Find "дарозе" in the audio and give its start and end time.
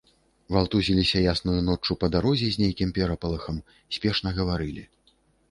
2.15-2.49